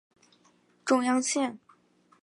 [0.83, 1.59] 中央线